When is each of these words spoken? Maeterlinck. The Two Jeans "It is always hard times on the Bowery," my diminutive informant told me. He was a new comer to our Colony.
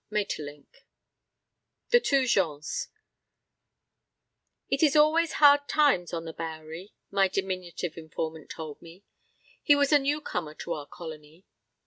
Maeterlinck. 0.09 0.87
The 1.91 1.99
Two 1.99 2.25
Jeans 2.25 2.87
"It 4.67 4.81
is 4.81 4.95
always 4.95 5.33
hard 5.33 5.67
times 5.67 6.11
on 6.11 6.25
the 6.25 6.33
Bowery," 6.33 6.95
my 7.11 7.27
diminutive 7.27 7.95
informant 7.95 8.49
told 8.49 8.81
me. 8.81 9.03
He 9.61 9.75
was 9.75 9.93
a 9.93 9.99
new 9.99 10.19
comer 10.19 10.55
to 10.55 10.73
our 10.73 10.87
Colony. 10.87 11.45